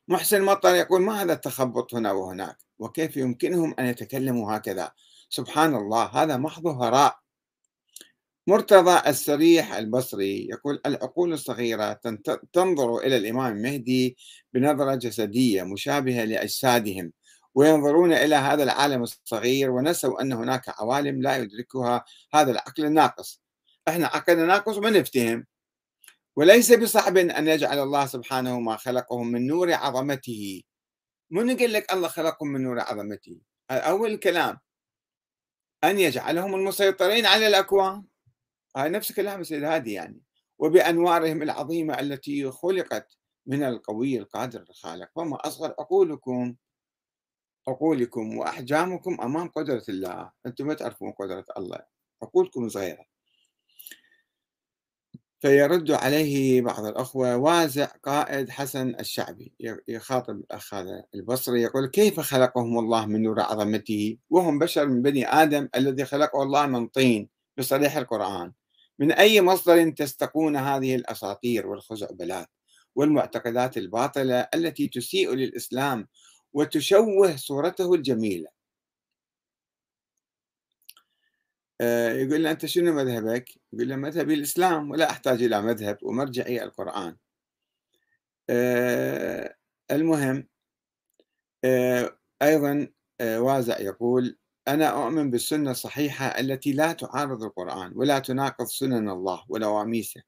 [0.08, 4.92] محسن مطر يقول ما هذا التخبط هنا وهناك؟ وكيف يمكنهم أن يتكلموا هكذا؟
[5.28, 7.18] سبحان الله هذا محض هراء.
[8.46, 12.00] مرتضى السريح البصري يقول العقول الصغيرة
[12.52, 14.16] تنظر إلى الإمام المهدي
[14.52, 17.12] بنظرة جسدية مشابهة لأجسادهم
[17.54, 23.42] وينظرون إلى هذا العالم الصغير ونسوا أن هناك عوالم لا يدركها هذا العقل الناقص.
[23.88, 25.46] إحنا عقلنا ناقص وما نفتهم.
[26.38, 30.62] وليس بصعب أن يجعل الله سبحانه ما خلقهم من نور عظمته.
[31.30, 34.58] من قال لك الله خلقهم من نور عظمته؟ أول كلام
[35.84, 38.04] أن يجعلهم المسيطرين على الأكوان.
[38.76, 40.22] هاي نفس كلام السيد هادي يعني.
[40.58, 45.10] وبأنوارهم العظيمة التي خلقت من القوي القادر الخالق.
[45.16, 46.56] وما أصغر عقولكم
[47.68, 50.32] عقولكم وأحجامكم أمام قدرة الله.
[50.46, 51.80] أنتم ما تعرفون قدرة الله.
[52.22, 53.04] عقولكم صغيرة.
[55.40, 59.52] فيرد عليه بعض الأخوة وازع قائد حسن الشعبي
[59.88, 65.26] يخاطب الأخ هذا البصري يقول كيف خلقهم الله من نور عظمته؟ وهم بشر من بني
[65.26, 68.52] آدم الذي خلقه الله من طين بصريح القرآن.
[68.98, 72.48] من أي مصدر تستقون هذه الأساطير والخزعبلات
[72.94, 76.08] والمعتقدات الباطلة التي تسيء للإسلام
[76.52, 78.52] وتشوه صورته الجميلة آه،
[81.80, 87.16] يقول له أنت شنو مذهبك؟ يقول له مذهبي الإسلام ولا أحتاج إلى مذهب ومرجعي القرآن.
[88.50, 89.54] آه،
[89.90, 90.48] المهم
[91.64, 92.88] آه، أيضا
[93.20, 94.38] آه، وازع يقول
[94.68, 100.22] أنا أؤمن بالسنة الصحيحة التي لا تعارض القرآن ولا تناقض سنن الله ونواميسه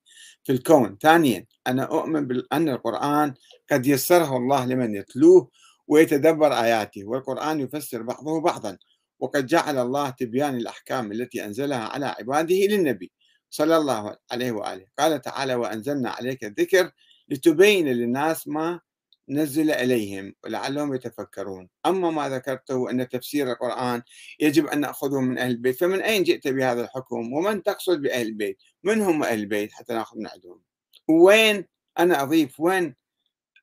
[0.44, 0.98] في الكون.
[1.02, 3.34] ثانيا أنا أؤمن بأن القرآن
[3.72, 5.50] قد يسره الله لمن يتلوه
[5.88, 8.78] ويتدبر آياته والقرآن يفسر بعضه بعضا.
[9.20, 13.12] وقد جعل الله تبيان الأحكام التي أنزلها على عباده للنبي
[13.50, 14.87] صلى الله عليه وآله.
[14.98, 16.90] قال تعالى وأنزلنا عليك الذكر
[17.28, 18.80] لتبين للناس ما
[19.28, 21.68] نزل إليهم ولعلهم يتفكرون.
[21.87, 24.02] أما ما ذكرته أن تفسير القرآن
[24.40, 28.59] يجب أن نأخذه من أهل البيت فمن أين جئت بهذا الحكم؟ ومن تقصد بأهل البيت؟
[28.85, 30.61] من هم أهل البيت حتى نأخذ من عندهم؟
[31.09, 31.64] وين
[31.98, 32.94] أنا أضيف؟ وين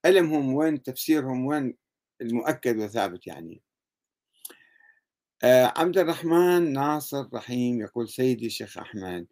[0.06, 1.76] علمهم وين تفسيرهم؟ وين
[2.22, 3.62] المؤكد وثابت يعني؟
[5.44, 9.28] عبد الرحمن ناصر رحيم يقول سيدي الشيخ أحمد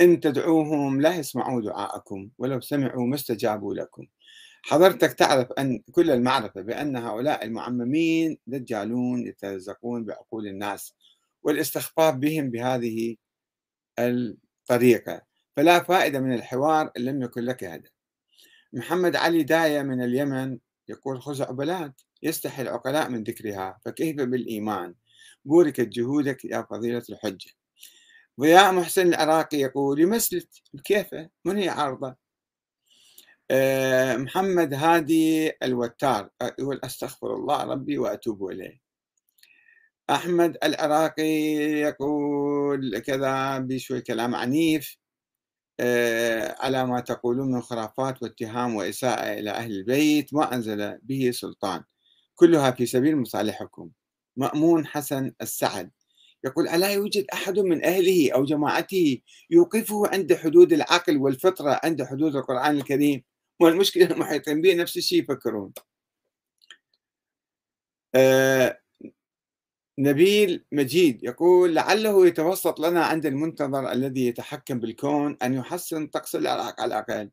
[0.00, 4.06] إن تدعوهم لا يسمعوا دعاءكم ولو سمعوا ما استجابوا لكم.
[4.62, 10.94] حضرتك تعرف أن كل المعرفة بأن هؤلاء المعممين دجالون يتلزقون بعقول الناس
[11.42, 13.16] والاستخفاف بهم بهذه
[13.98, 15.22] الطريقة
[15.56, 17.90] فلا فائدة من الحوار إن لم يكن لك هدف.
[18.72, 24.94] محمد علي داية من اليمن يقول خزعبلات يستحي العقلاء من ذكرها فكيف بالإيمان؟
[25.44, 27.50] بوركت جهودك يا فضيلة الحجة.
[28.40, 30.48] ضياء محسن العراقي يقول يمثل
[30.84, 32.16] كيف من هي عارضة
[33.50, 38.80] آه، محمد هادي الوتار يقول أستغفر الله ربي وأتوب إليه.
[40.10, 41.22] أحمد العراقي
[41.80, 44.96] يقول كذا بشوي كلام عنيف
[45.80, 51.84] آه، على ما تقولون من خرافات واتهام وإساءة إلى أهل البيت ما أنزل به سلطان.
[52.34, 53.90] كلها في سبيل مصالحكم.
[54.36, 55.90] مأمون حسن السعد
[56.44, 59.18] يقول ألا يوجد أحد من أهله أو جماعته
[59.50, 63.24] يوقفه عند حدود العقل والفطرة عند حدود القرآن الكريم؟
[63.60, 65.72] والمشكلة المحيطين به نفس الشيء يفكرون.
[68.14, 68.80] آه
[69.98, 76.80] نبيل مجيد يقول لعله يتوسط لنا عند المنتظر الذي يتحكم بالكون أن يحسن طقس العراق
[76.80, 77.30] على الأقل.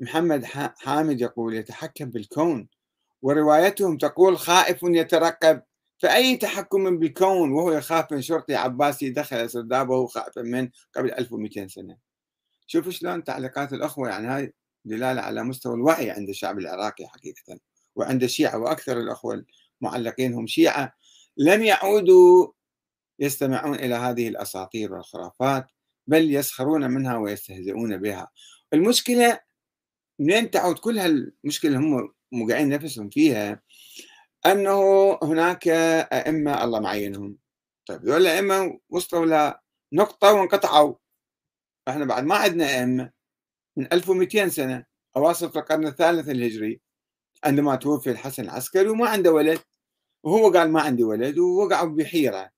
[0.00, 0.44] محمد
[0.78, 2.68] حامد يقول يتحكم بالكون؟
[3.22, 5.62] وروايتهم تقول خائف يترقب
[5.98, 11.96] فأي تحكم بالكون وهو يخاف من شرطي عباسي دخل سردابه خائفا من قبل 1200 سنة.
[12.66, 14.54] شوف شلون تعليقات الأخوة يعني هاي
[14.84, 17.58] دلالة على مستوى الوعي عند الشعب العراقي حقيقة
[17.96, 19.44] وعند الشيعة وأكثر الأخوة
[19.82, 20.92] المعلقين هم شيعة.
[21.36, 22.52] لم يعودوا
[23.18, 25.66] يستمعون إلى هذه الأساطير والخرافات
[26.06, 28.30] بل يسخرون منها ويستهزئون بها.
[28.72, 29.40] المشكلة
[30.18, 33.62] منين تعود؟ كل هالمشكلة هم موقعين نفسهم فيها
[34.46, 37.36] أنه هناك أئمة الله معينهم.
[37.86, 39.54] طيب هذول الأئمة وصلوا
[39.92, 40.94] لنقطة وانقطعوا.
[41.88, 43.10] إحنا بعد ما عندنا أئمة
[43.76, 46.80] من 1200 سنة أواسط القرن الثالث الهجري
[47.44, 49.60] عندما توفي الحسن العسكري وما عنده ولد
[50.22, 52.50] وهو قال ما عندي ولد ووقعوا بحيرة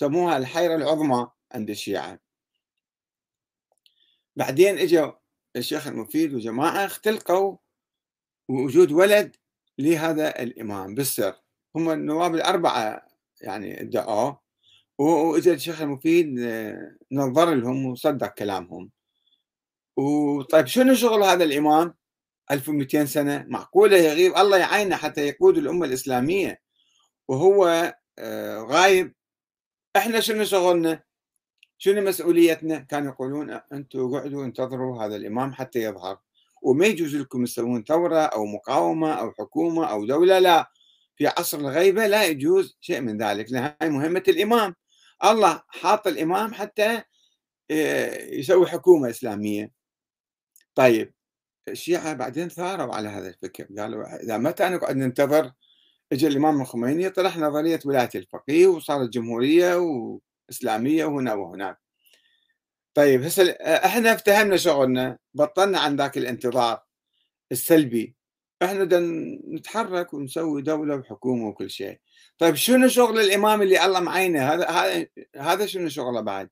[0.00, 2.18] سموها الحيرة العظمى عند الشيعة.
[4.36, 5.12] بعدين إجوا
[5.56, 7.56] الشيخ المفيد وجماعة اختلقوا
[8.48, 9.36] وجود ولد
[9.78, 11.34] لهذا الإمام بالسر.
[11.76, 13.06] هم النواب الأربعة
[13.40, 14.40] يعني ادعوه
[14.98, 18.90] واجى الشيخ المفيد آه، نظر لهم وصدق كلامهم.
[19.96, 21.94] وطيب شنو شغل هذا الإمام؟
[22.50, 26.60] 1200 سنة؟ معقولة يغيب الله يعينه حتى يقود الأمة الإسلامية.
[27.28, 29.14] وهو آه، غايب.
[29.96, 31.02] إحنا شنو شغلنا؟
[31.78, 36.18] شنو مسؤوليتنا؟ كانوا يقولون أنتم قعدوا انتظروا هذا الإمام حتى يظهر.
[36.62, 40.70] وما يجوز لكم تسوون ثورة أو مقاومة أو حكومة أو دولة لا.
[41.16, 44.74] في عصر الغيبة لا يجوز شيء من ذلك لأن هاي مهمة الإمام.
[45.24, 47.02] الله حاط الإمام حتى
[47.70, 49.72] آه، يسوي حكومة إسلامية.
[50.74, 51.14] طيب
[51.68, 53.66] الشيعة بعدين ثاروا على هذا الفكر.
[53.78, 55.52] قالوا إذا متى نقعد ننتظر
[56.12, 59.76] اجى الإمام الخميني طرح نظرية ولاية الفقيه وصارت جمهورية
[60.50, 61.81] وإسلامية وهنا وهناك.
[62.94, 66.82] طيب هسه إحنا افتهمنا شغلنا بطلنا عن ذاك الانتظار
[67.52, 68.16] السلبي.
[68.62, 68.84] إحنا
[69.54, 72.00] نتحرك ونسوي دولة وحكومة وكل شيء.
[72.38, 76.50] طيب شنو شغل الإمام اللي الله معينه؟ هذا هذا شنو شغله بعد؟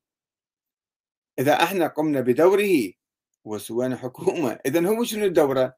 [1.38, 2.93] إذا إحنا قمنا بدوره
[3.45, 5.76] وسوينا حكومة إذا هو شنو الدورة؟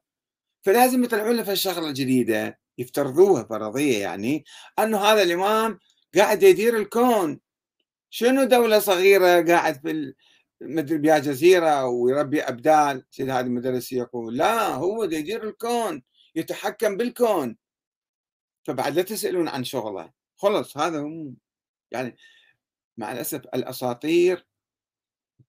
[0.61, 4.45] فلازم يطلعون له الشغلة الجديدة يفترضوها فرضية يعني
[4.79, 5.79] أنه هذا الإمام
[6.15, 7.39] قاعد يدير الكون.
[8.09, 10.13] شنو دولة صغيرة قاعد في
[10.63, 16.03] مثل بيا جزيرة ويربي أبدال سيد هذا المدرس يقول لا هو يدير الكون
[16.35, 17.57] يتحكم بالكون.
[18.63, 20.11] فبعد لا تسألون عن شغله.
[20.37, 21.35] خلص هذا هم
[21.91, 22.17] يعني
[22.97, 24.47] مع الأسف الأساطير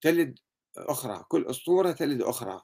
[0.01, 0.39] تلد
[0.77, 2.61] أخرى كل أسطورة تلد أخرى.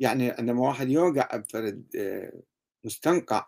[0.00, 2.42] يعني عندما واحد يوقع بفرد آه،
[2.84, 3.46] مستنقع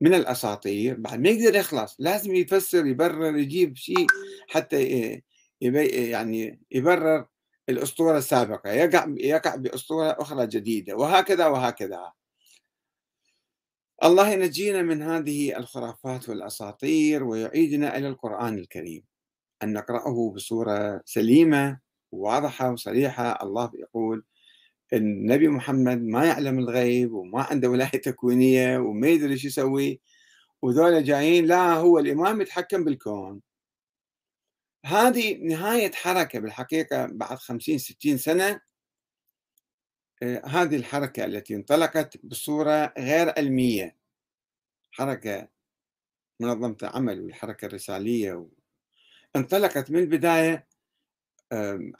[0.00, 4.06] من الأساطير بعد ما يقدر يخلص لازم يفسر يبرر يجيب شيء
[4.48, 5.22] حتى
[5.60, 7.26] يبي يعني يبرر.
[7.68, 12.12] الأسطورة السابقة يقع يقع بأسطورة أخرى جديدة وهكذا وهكذا.
[14.04, 19.02] الله ينجينا من هذه الخرافات والأساطير ويعيدنا إلى القرآن الكريم.
[19.62, 21.80] أن نقرأه بصورة سليمة
[22.12, 23.42] واضحة وصريحة.
[23.42, 24.24] الله يقول
[24.92, 30.00] النبي محمد ما يعلم الغيب وما عنده ولاية تكوينية وما يدري إيش يسوي
[30.62, 33.40] وذولا جايين لا هو الإمام يتحكم بالكون.
[34.86, 38.60] هذه نهاية حركة بالحقيقة بعد خمسين ستين سنة.
[40.22, 43.96] آه، هذه الحركة التي انطلقت بصورة غير علمية.
[44.90, 45.48] حركة
[46.40, 48.48] منظمة عمل والحركة الرسالية
[49.36, 50.66] انطلقت من البداية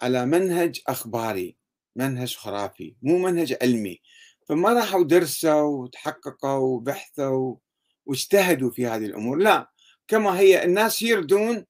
[0.02, 1.56] على منهج أخباري
[1.96, 4.00] منهج خرافي مو منهج علمي.
[4.48, 7.56] فما راحوا درسوا وتحققوا وبحثوا
[8.06, 9.38] واجتهدوا في هذه الأمور.
[9.38, 9.70] لا
[10.08, 11.66] كما هي الناس يردون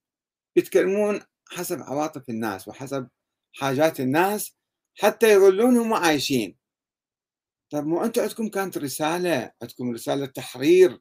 [0.57, 3.07] يتكلمون حسب عواطف الناس وحسب
[3.53, 4.55] حاجات الناس
[4.95, 6.57] حتى يظلونهم عايشين.
[7.69, 10.99] طيب مو أنتم عندكم كانت رسالة عندكم رسالة تحرير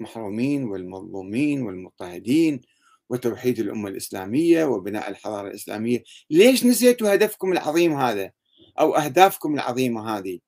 [0.00, 2.60] المحرومين والمظلومين والمضطهدين
[3.10, 8.32] وتوحيد الأمة الإسلامية وبناء الحضارة الإسلامية؟ ليش نسيتوا هدفكم العظيم هذا
[8.80, 10.38] أو أهدافكم العظيمة هذه؟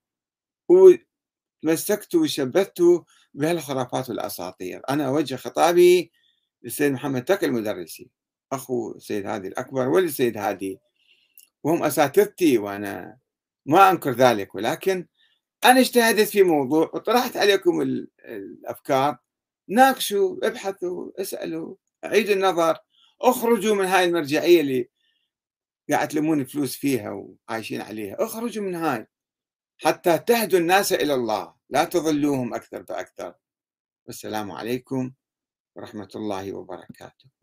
[0.69, 3.01] وتمسكتوا وشبثتوا
[3.35, 4.83] بهالخرافات والأساطير.
[4.91, 6.13] أنا أوجه خطابي
[6.65, 8.11] للسيد محمد تقي المدرسي
[8.53, 10.79] أخو السيد هادي الأكبر وللسيد هادي.
[11.65, 13.19] وهم أساتذتي وأنا
[13.67, 15.07] ما أنكر ذلك ولكن
[15.65, 17.81] أنا اجتهدت في موضوع وطرحت عليكم
[18.25, 19.19] الأفكار.
[19.69, 22.79] ناقشوا ابحثوا اسألوا عيدوا النظر
[23.21, 24.89] اخرجوا من هاي المرجعية اللي
[25.91, 28.17] قاعد تلمون فلوس فيها وعايشين عليها.
[28.25, 29.07] اخرجوا من هاي.
[29.79, 31.55] حتى تهدوا الناس إلى الله.
[31.71, 33.35] لا تضلوهم أكثر فأكثر.
[34.07, 35.13] والسلام عليكم.
[35.77, 37.42] ورحمة الله وبركاته.